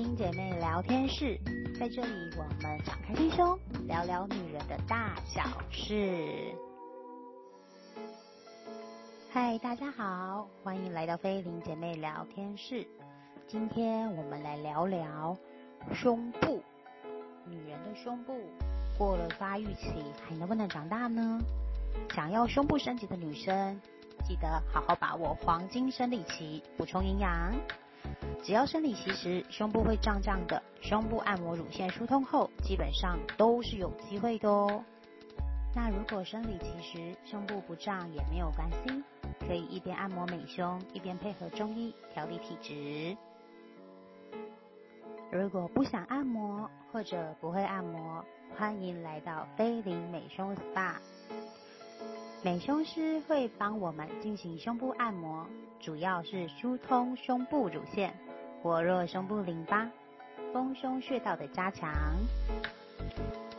[0.00, 1.38] 林姐妹聊天室，
[1.78, 6.54] 在这里我们敞开心胸，聊聊女人的大小事。
[9.30, 12.86] 嗨，大家好，欢迎来到菲林姐妹聊天室。
[13.46, 15.36] 今天我们来聊聊
[15.92, 16.62] 胸部。
[17.44, 18.40] 女人的胸部
[18.96, 21.38] 过了发育期，还能不能长大呢？
[22.14, 23.78] 想要胸部升级的女生，
[24.24, 27.54] 记得好好把握黄金生理期，补充营养。
[28.42, 34.84] 只要生理期时胸部会胀胀的，胸部按摩乳腺疏通后，基本上都是有机会的哦。
[35.74, 39.04] 那如果生理期时胸部不胀也没有关系，
[39.46, 43.16] 可以一边按摩美胸，一边配合中医调理体质。
[45.30, 48.24] 如果不想按摩或者不会按摩，
[48.56, 50.94] 欢迎来到菲林美胸 SPA。
[52.42, 55.46] 美胸师会帮我们进行胸部按摩，
[55.78, 58.14] 主要是疏通胸部乳腺。
[58.62, 59.90] 活络胸部淋巴、
[60.52, 61.90] 丰胸穴道的加强，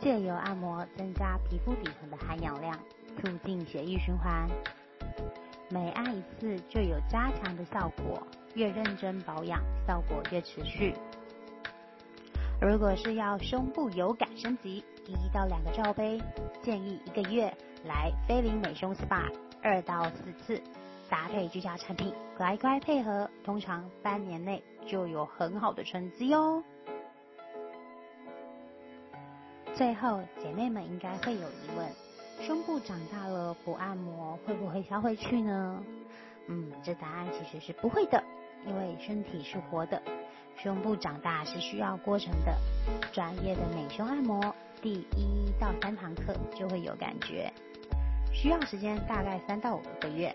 [0.00, 2.78] 借由按摩增加皮肤底层的含氧量，
[3.20, 4.48] 促进血液循环。
[5.68, 10.94] 每按一次就有加强的效果，越认真保养，效果越持续。
[12.62, 16.22] 如果是要胸部有感升级，一到两个罩杯，
[16.62, 17.52] 建议一个月
[17.84, 20.62] 来菲林美胸 SPA 二到四次。
[21.10, 26.62] 搭配居家产品，乖乖配合，通常半年内就有很好的成绩哦。
[29.74, 31.90] 最后，姐妹们应该会有疑问：
[32.46, 35.82] 胸部长大了不按摩会不会消回去呢？
[36.46, 38.22] 嗯，这答案其实是不会的，
[38.64, 40.00] 因为身体是活的，
[40.62, 42.56] 胸部长大是需要过程的。
[43.12, 47.52] 专业的美胸按摩，第一到三堂课就会有感觉，
[48.32, 50.32] 需要时间大概三到五个月。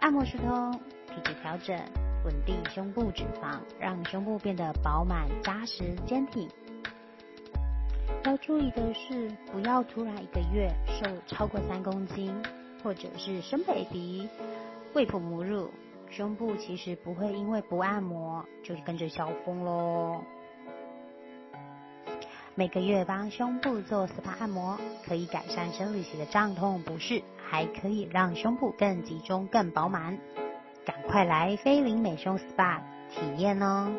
[0.00, 0.72] 按摩疏通、
[1.06, 1.78] 体质调整、
[2.24, 6.48] 稳定胸部脂肪，让胸部变得饱满、扎实、坚挺。
[8.24, 12.34] 要注意的是，不要突然一个月瘦超过三公斤，
[12.82, 14.28] 或者是生 baby、
[14.94, 15.70] 未哺母乳，
[16.10, 20.22] 胸部其实不会因为不按摩就跟着消风喽。
[22.54, 30.18] 每个月帮胸部做 SPA 按摩，可以改善生理期的胀痛不适，还可以让胸部更集中、更饱满。
[30.84, 32.80] 赶快来菲林美胸 SPA
[33.10, 33.92] 体验哦！